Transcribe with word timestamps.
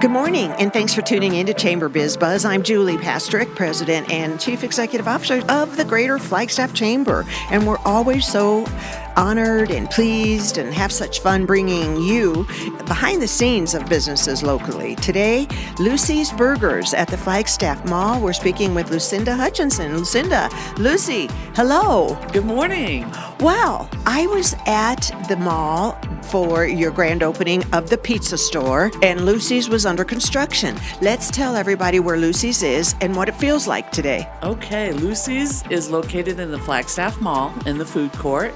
Good 0.00 0.12
morning, 0.12 0.50
and 0.52 0.72
thanks 0.72 0.94
for 0.94 1.02
tuning 1.02 1.34
in 1.34 1.44
to 1.44 1.52
Chamber 1.52 1.90
Biz 1.90 2.16
Buzz. 2.16 2.46
I'm 2.46 2.62
Julie 2.62 2.96
Pastrick, 2.96 3.54
President 3.54 4.10
and 4.10 4.40
Chief 4.40 4.64
Executive 4.64 5.06
Officer 5.06 5.42
of 5.50 5.76
the 5.76 5.84
Greater 5.84 6.18
Flagstaff 6.18 6.72
Chamber, 6.72 7.26
and 7.50 7.66
we're 7.66 7.76
always 7.84 8.26
so 8.26 8.66
honored 9.18 9.70
and 9.70 9.90
pleased 9.90 10.56
and 10.56 10.72
have 10.72 10.90
such 10.90 11.20
fun 11.20 11.44
bringing 11.44 12.00
you 12.00 12.46
behind 12.86 13.20
the 13.20 13.28
scenes 13.28 13.74
of 13.74 13.86
businesses 13.90 14.42
locally. 14.42 14.96
Today, 14.96 15.46
Lucy's 15.78 16.32
Burgers 16.32 16.94
at 16.94 17.08
the 17.08 17.18
Flagstaff 17.18 17.84
Mall. 17.84 18.22
We're 18.22 18.32
speaking 18.32 18.74
with 18.74 18.90
Lucinda 18.90 19.36
Hutchinson. 19.36 19.98
Lucinda, 19.98 20.48
Lucy, 20.78 21.28
hello. 21.54 22.18
Good 22.32 22.46
morning. 22.46 23.02
Well, 23.40 23.90
I 24.06 24.26
was 24.28 24.56
at 24.66 25.10
the 25.28 25.36
mall 25.36 26.00
for 26.30 26.64
your 26.64 26.90
grand 26.90 27.22
opening 27.22 27.64
of 27.72 27.90
the 27.90 27.98
pizza 27.98 28.38
store, 28.38 28.90
and 29.02 29.26
Lucy's 29.26 29.68
was 29.68 29.84
under 29.84 30.04
construction. 30.04 30.78
Let's 31.02 31.30
tell 31.30 31.56
everybody 31.56 31.98
where 31.98 32.16
Lucy's 32.16 32.62
is 32.62 32.94
and 33.00 33.16
what 33.16 33.28
it 33.28 33.34
feels 33.34 33.66
like 33.66 33.90
today. 33.90 34.28
Okay, 34.42 34.92
Lucy's 34.92 35.64
is 35.70 35.90
located 35.90 36.38
in 36.38 36.50
the 36.52 36.58
Flagstaff 36.58 37.20
Mall 37.20 37.52
in 37.66 37.78
the 37.78 37.84
food 37.84 38.12
court, 38.12 38.54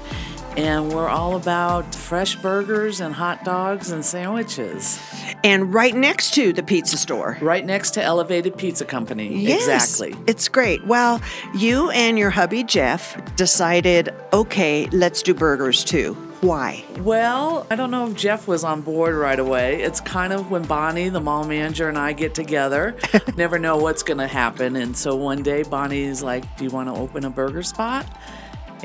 and 0.55 0.93
we're 0.93 1.09
all 1.09 1.35
about 1.35 1.93
fresh 1.93 2.35
burgers 2.37 3.01
and 3.01 3.13
hot 3.13 3.43
dogs 3.43 3.91
and 3.91 4.05
sandwiches. 4.05 4.97
And 5.43 5.73
right 5.73 5.93
next 5.93 6.33
to 6.35 6.53
the 6.53 6.63
pizza 6.63 6.97
store. 6.97 7.37
Right 7.41 7.65
next 7.65 7.91
to 7.91 8.01
Elevated 8.01 8.57
Pizza 8.57 8.85
Company. 8.85 9.37
Yes, 9.37 9.67
Exactly. 9.67 10.15
It's 10.27 10.47
great. 10.47 10.85
Well, 10.85 11.21
you 11.55 11.89
and 11.89 12.17
your 12.17 12.29
hubby 12.29 12.63
Jeff 12.63 13.35
decided, 13.35 14.13
okay, 14.31 14.87
let's 14.93 15.21
do 15.21 15.33
burgers 15.33 15.83
too. 15.83 16.15
Why? 16.45 16.85
Well, 16.99 17.65
I 17.71 17.75
don't 17.75 17.89
know 17.89 18.05
if 18.05 18.15
Jeff 18.15 18.47
was 18.47 18.63
on 18.63 18.81
board 18.81 19.15
right 19.15 19.39
away. 19.39 19.81
It's 19.81 19.99
kind 19.99 20.31
of 20.31 20.51
when 20.51 20.61
Bonnie, 20.61 21.09
the 21.09 21.19
mall 21.19 21.43
manager, 21.43 21.89
and 21.89 21.97
I 21.97 22.13
get 22.13 22.35
together, 22.35 22.95
never 23.35 23.57
know 23.57 23.77
what's 23.77 24.03
going 24.03 24.19
to 24.19 24.27
happen. 24.27 24.75
And 24.75 24.95
so 24.95 25.15
one 25.15 25.41
day 25.41 25.63
Bonnie's 25.63 26.21
like, 26.21 26.55
Do 26.55 26.63
you 26.63 26.69
want 26.69 26.87
to 26.87 26.93
open 26.93 27.25
a 27.25 27.31
burger 27.31 27.63
spot? 27.63 28.05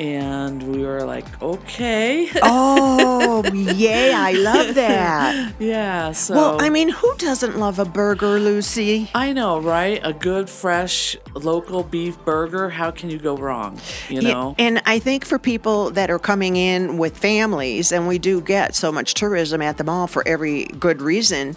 And 0.01 0.63
we 0.63 0.83
were 0.83 1.05
like, 1.05 1.27
Okay. 1.43 2.31
Oh, 2.43 3.45
yay, 3.55 4.13
I 4.15 4.33
love 4.33 4.75
that. 4.75 5.53
yeah. 5.59 6.13
So, 6.13 6.35
Well, 6.35 6.57
I 6.63 6.71
mean, 6.71 6.89
who 6.89 7.15
doesn't 7.19 7.59
love 7.59 7.79
a 7.79 7.85
burger, 7.85 8.41
Lucy? 8.41 9.11
I 9.15 9.35
know, 9.35 9.59
right? 9.61 10.01
A 10.03 10.15
good, 10.15 10.49
fresh, 10.49 11.19
local 11.35 11.83
beef 11.83 12.17
burger. 12.25 12.71
How 12.71 12.91
can 12.91 13.11
you 13.11 13.19
go 13.19 13.37
wrong? 13.37 13.79
You 14.09 14.23
Yeah, 14.23 14.33
know? 14.33 14.55
and 14.59 14.81
I 14.87 14.99
think 15.01 15.27
for 15.27 15.39
people 15.39 15.91
that 15.91 16.11
are 16.11 16.19
coming 16.19 16.57
in 16.57 16.97
with 16.97 17.19
families, 17.19 17.93
and 17.93 18.09
we 18.09 18.19
do 18.19 18.41
get 18.41 18.75
so 18.75 18.91
much 18.91 19.13
tourism 19.13 19.61
at 19.61 19.77
the 19.77 19.85
mall 19.85 20.07
for 20.07 20.27
every 20.27 20.65
good 20.65 21.03
reason, 21.03 21.57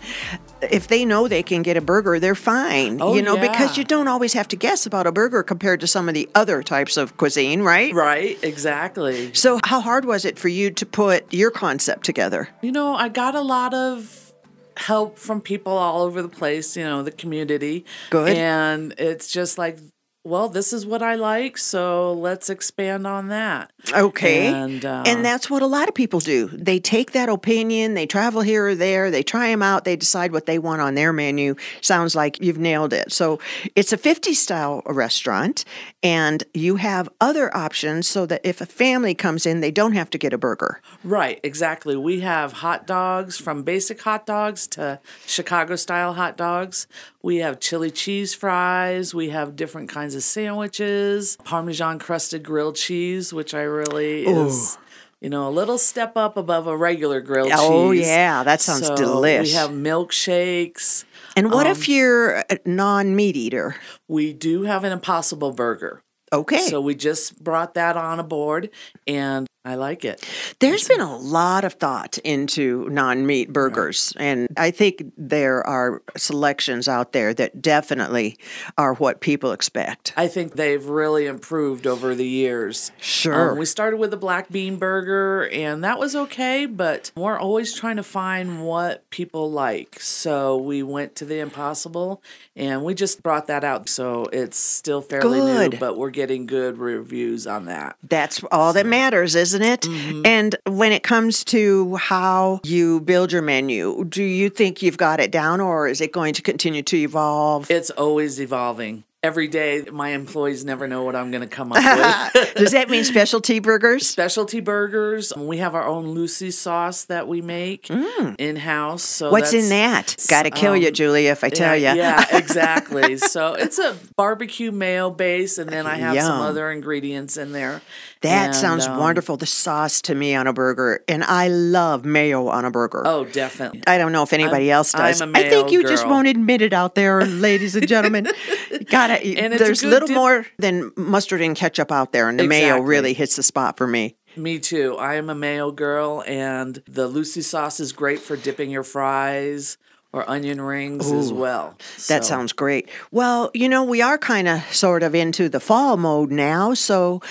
if 0.62 0.88
they 0.90 1.06
know 1.06 1.28
they 1.30 1.44
can 1.44 1.62
get 1.62 1.78
a 1.78 1.82
burger, 1.82 2.20
they're 2.20 2.36
fine. 2.36 3.02
Oh, 3.02 3.16
you 3.16 3.22
know, 3.22 3.38
because 3.38 3.78
you 3.78 3.84
don't 3.86 4.08
always 4.10 4.34
have 4.34 4.48
to 4.50 4.56
guess 4.58 4.86
about 4.86 5.08
a 5.08 5.12
burger 5.12 5.44
compared 5.44 5.80
to 5.82 5.88
some 5.88 6.08
of 6.10 6.14
the 6.14 6.28
other 6.36 6.62
types 6.62 6.98
of 6.98 7.16
cuisine, 7.18 7.62
right? 7.62 7.94
Right, 7.94 8.33
exactly. 8.42 9.34
So, 9.34 9.60
how 9.66 9.82
hard 9.82 10.06
was 10.06 10.26
it 10.26 10.40
for 10.40 10.48
you 10.48 10.72
to 10.72 10.86
put 10.86 11.32
your 11.34 11.52
concept 11.52 12.06
together? 12.06 12.50
You 12.62 12.72
know, 12.72 12.96
I 12.96 13.10
got 13.10 13.36
a 13.36 13.42
lot 13.42 13.74
of 13.74 14.34
help 14.78 15.20
from 15.20 15.42
people 15.42 15.74
all 15.74 16.02
over 16.02 16.22
the 16.22 16.30
place, 16.30 16.76
you 16.76 16.84
know, 16.84 17.04
the 17.04 17.12
community. 17.12 17.86
Good. 18.10 18.36
And 18.36 18.94
it's 18.98 19.32
just 19.32 19.58
like, 19.58 19.78
well, 20.26 20.48
this 20.48 20.72
is 20.72 20.86
what 20.86 21.02
I 21.02 21.16
like, 21.16 21.58
so 21.58 22.14
let's 22.14 22.50
expand 22.50 23.06
on 23.06 23.28
that. 23.28 23.72
Okay. 23.92 24.48
And, 24.48 24.86
uh, 24.86 25.04
and 25.06 25.26
that's 25.26 25.50
what 25.50 25.62
a 25.62 25.68
lot 25.68 25.90
of 25.90 25.96
people 25.96 26.22
do. 26.22 26.48
They 26.48 26.80
take 26.80 27.12
that 27.12 27.28
opinion, 27.28 27.94
they 27.94 28.06
travel 28.06 28.42
here 28.42 28.68
or 28.68 28.76
there, 28.76 29.12
they 29.12 29.22
try 29.22 29.50
them 29.50 29.62
out, 29.62 29.84
they 29.84 29.98
decide 29.98 30.32
what 30.32 30.46
they 30.46 30.58
want 30.60 30.82
on 30.82 30.96
their 30.96 31.12
menu. 31.12 31.56
Sounds 31.82 32.16
like 32.16 32.42
you've 32.42 32.58
nailed 32.58 32.94
it. 32.94 33.12
So 33.12 33.40
it's 33.76 33.92
a 33.92 33.98
50 33.98 34.34
style 34.34 34.82
restaurant, 34.86 35.66
and 36.02 36.42
you 36.54 36.78
have 36.78 37.10
other 37.20 37.56
options 37.56 38.08
so 38.08 38.26
that 38.26 38.40
if 38.46 38.62
a 38.62 38.66
family 38.66 39.14
comes 39.14 39.46
in, 39.46 39.60
they 39.60 39.72
don't 39.72 39.94
have 39.94 40.10
to 40.12 40.18
get 40.18 40.32
a 40.32 40.38
burger. 40.38 40.82
Right, 41.04 41.42
exactly. 41.44 41.98
We 41.98 42.22
have 42.22 42.54
hot 42.54 42.88
dogs 42.88 43.38
from 43.38 43.64
basic 43.64 44.02
hot 44.02 44.26
dogs 44.26 44.68
to 44.68 45.02
Chicago 45.26 45.76
style 45.76 46.14
hot 46.14 46.38
dogs. 46.38 46.88
We 47.22 47.38
have 47.38 47.60
chili 47.60 47.90
cheese 47.92 48.34
fries. 48.34 49.14
We 49.14 49.30
have 49.30 49.56
different 49.56 49.90
kinds 49.90 50.13
of 50.14 50.24
sandwiches, 50.24 51.38
Parmesan 51.44 52.00
crusted 52.00 52.44
grilled 52.44 52.76
cheese, 52.76 53.34
which 53.34 53.54
I 53.54 53.62
really 53.62 54.26
is. 54.26 54.78
You 55.22 55.30
know, 55.30 55.48
a 55.48 55.52
little 55.52 55.78
step 55.78 56.18
up 56.18 56.36
above 56.36 56.68
a 56.68 56.76
regular 56.76 57.22
grilled 57.22 57.52
Oh, 57.54 57.94
cheese. 57.94 58.06
Oh 58.06 58.10
yeah, 58.10 58.44
that 58.44 58.60
sounds 58.60 58.88
So 58.88 58.96
delish. 58.96 59.44
We 59.44 59.52
have 59.52 59.70
milkshakes. 59.70 61.06
And 61.38 61.50
what 61.52 61.66
Um, 61.66 61.72
if 61.72 61.88
you're 61.88 62.44
a 62.50 62.60
non 62.66 63.16
meat 63.16 63.38
eater? 63.38 63.78
We 64.10 64.34
do 64.34 64.64
have 64.64 64.84
an 64.84 64.92
impossible 64.92 65.52
burger. 65.52 66.02
Okay. 66.34 66.60
So 66.60 66.82
we 66.82 66.96
just 66.96 67.42
brought 67.44 67.74
that 67.76 67.96
on 67.96 68.20
aboard 68.20 68.70
and 69.08 69.48
I 69.66 69.76
like 69.76 70.04
it. 70.04 70.28
There's 70.60 70.90
been 70.90 71.00
a 71.00 71.16
lot 71.16 71.64
of 71.64 71.74
thought 71.76 72.18
into 72.20 72.90
non 72.90 73.26
meat 73.26 73.54
burgers, 73.54 74.14
and 74.18 74.50
I 74.58 74.72
think 74.72 75.14
there 75.18 75.66
are 75.66 76.02
selections 76.18 76.90
out 76.90 77.14
there 77.14 77.34
that 77.36 77.62
definitely 77.62 78.38
are 78.78 78.94
what 78.96 79.22
people 79.22 79.54
expect. 79.54 80.14
I 80.18 80.28
think 80.28 80.56
they've 80.56 80.86
really 80.86 81.28
improved 81.28 81.88
over 81.88 82.14
the 82.14 82.28
years. 82.28 82.92
Sure. 83.00 83.52
Um, 83.52 83.58
we 83.58 83.66
started 83.66 83.98
with 83.98 84.14
a 84.14 84.18
black 84.18 84.52
bean 84.52 84.76
burger, 84.76 85.48
and 85.48 85.82
that 85.84 85.98
was 85.98 86.14
okay, 86.14 86.66
but 86.66 87.12
we're 87.16 87.40
always 87.40 87.74
trying 87.74 87.96
to 87.96 88.04
find 88.04 88.66
what 88.66 89.10
people 89.12 89.50
like. 89.50 89.98
So 90.02 90.58
we 90.58 90.84
went 90.84 91.16
to 91.16 91.26
the 91.26 91.40
impossible, 91.40 92.22
and 92.54 92.84
we 92.84 92.94
just 92.94 93.24
brought 93.24 93.48
that 93.48 93.64
out. 93.64 93.88
So 93.88 94.26
it's 94.34 94.58
still 94.58 95.02
fairly 95.02 95.40
Good. 95.40 95.72
new, 95.72 95.80
but 95.80 95.98
we're 95.98 96.10
getting 96.10 96.48
good 96.48 96.80
reviews 96.80 97.48
on 97.48 97.64
that. 97.66 97.96
That's 98.04 98.44
all 98.52 98.74
that 98.74 98.86
matters, 98.86 99.36
isn't 99.54 99.68
it? 99.68 99.82
Mm-hmm. 99.82 100.22
And 100.26 100.56
when 100.66 100.92
it 100.92 101.04
comes 101.04 101.44
to 101.46 101.96
how 101.96 102.62
you 102.64 103.02
build 103.02 103.32
your 103.32 103.42
menu, 103.42 104.06
do 104.06 104.24
you 104.24 104.50
think 104.50 104.82
you've 104.82 104.98
got 104.98 105.20
it 105.20 105.32
down 105.32 105.62
or 105.62 105.88
is 105.88 106.02
it 106.02 106.12
going 106.12 106.34
to 106.34 106.42
continue 106.42 106.82
to 106.84 106.98
evolve? 106.98 107.70
It's 107.70 107.90
always 107.92 108.40
evolving. 108.42 109.04
Every 109.24 109.48
day, 109.48 109.86
my 109.90 110.10
employees 110.10 110.66
never 110.66 110.86
know 110.86 111.04
what 111.04 111.16
I'm 111.16 111.32
going 111.32 111.42
to 111.42 111.48
come 111.48 111.72
up 111.72 111.78
with. 112.36 112.56
Does 112.56 112.72
that 112.74 112.90
mean 112.90 113.06
specialty 113.06 113.60
burgers? 113.60 114.06
specialty 114.06 114.60
burgers. 114.60 115.32
We 115.38 115.60
have 115.60 115.76
our 115.76 115.88
own 115.88 116.08
Lucy 116.10 116.52
sauce 116.52 117.06
that 117.06 117.26
we 117.26 117.42
make 117.42 117.90
in 117.90 118.58
house. 118.58 119.04
So 119.04 119.30
Mm. 119.30 119.32
What's 119.32 119.54
in 119.54 119.70
that? 119.70 120.18
Got 120.28 120.44
to 120.44 120.50
kill 120.52 120.76
you, 120.76 120.90
um, 120.90 120.94
Julie, 120.94 121.28
if 121.28 121.44
I 121.46 121.50
tell 121.50 121.76
you. 121.76 121.84
yeah, 121.94 122.26
exactly. 122.36 123.16
so 123.18 123.54
it's 123.54 123.80
a 123.80 123.96
barbecue 124.18 124.72
mayo 124.72 125.10
base, 125.10 125.58
and 125.58 125.70
then 125.70 125.88
I 125.88 125.96
have 125.96 126.20
some 126.22 126.42
other 126.42 126.70
ingredients 126.70 127.38
in 127.38 127.54
there. 127.54 127.82
That 128.22 128.48
And, 128.48 128.56
sounds 128.56 128.86
um, 128.88 128.98
wonderful. 129.00 129.38
The 129.38 129.46
sauce 129.46 130.02
to 130.04 130.16
me 130.16 130.36
on 130.36 130.48
a 130.48 130.54
burger, 130.54 131.02
and 131.08 131.24
I 131.24 131.48
love 131.48 132.04
mayo 132.06 132.48
on 132.48 132.66
a 132.66 132.72
burger. 132.72 133.04
Oh, 133.06 133.24
definitely. 133.26 133.84
I 133.88 133.98
don't 133.98 134.12
know 134.12 134.24
if 134.24 134.34
anybody 134.34 134.70
I'm- 134.72 134.78
else 134.80 134.92
does. 134.92 135.22
I 135.22 135.50
think 135.50 135.72
you 135.72 135.84
just 135.84 136.06
won't 136.08 136.28
admit 136.28 136.62
it 136.62 136.74
out 136.74 136.96
there, 136.96 137.26
ladies 137.26 137.76
and 137.78 137.88
gentlemen. 137.88 138.28
Gotta. 138.90 139.16
And 139.16 139.54
it's 139.54 139.62
a 139.62 139.66
there's 139.66 139.84
little 139.84 140.08
dip- 140.08 140.16
more 140.16 140.46
than 140.58 140.92
mustard 140.96 141.42
and 141.42 141.56
ketchup 141.56 141.92
out 141.92 142.12
there, 142.12 142.30
and 142.30 142.40
the 142.40 142.48
mayo 142.48 142.80
really 142.80 143.14
hits 143.14 143.36
the 143.36 143.44
spot 143.44 143.78
for 143.78 143.88
me. 143.88 144.16
Me 144.36 144.60
too. 144.60 144.98
I 144.98 145.16
am 145.16 145.30
a 145.30 145.36
mayo 145.36 145.72
girl, 145.72 146.24
and 146.26 146.82
the 146.88 147.08
Lucy 147.08 147.42
sauce 147.42 147.80
is 147.80 147.92
great 147.92 148.20
for 148.20 148.36
dipping 148.36 148.72
your 148.72 148.84
fries 148.84 149.78
or 150.12 150.30
onion 150.30 150.62
rings 150.62 151.12
as 151.12 151.34
well. 151.34 151.76
That 152.08 152.24
sounds 152.24 152.54
great. 152.54 152.88
Well, 153.12 153.50
you 153.56 153.68
know, 153.68 153.84
we 153.84 154.02
are 154.02 154.20
kind 154.20 154.48
of 154.48 154.62
sort 154.74 155.02
of 155.02 155.16
into 155.16 155.50
the 155.50 155.60
fall 155.60 155.98
mode 155.98 156.32
now. 156.32 156.76
So, 156.76 157.22